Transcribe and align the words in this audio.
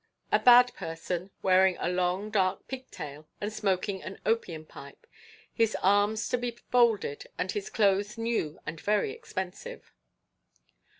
A 0.31 0.39
bad 0.39 0.73
person, 0.73 1.29
wearing 1.43 1.77
a 1.79 1.87
long 1.87 2.31
dark 2.31 2.67
pigtail 2.67 3.27
and 3.39 3.53
smoking 3.53 4.01
an 4.01 4.19
opium 4.25 4.65
pipe. 4.65 5.05
His 5.53 5.75
arms 5.83 6.27
to 6.29 6.39
be 6.39 6.57
folded, 6.71 7.27
and 7.37 7.51
his 7.51 7.69
clothes 7.69 8.17
new 8.17 8.59
and 8.65 8.81
very 8.81 9.11
expensive. 9.11 9.93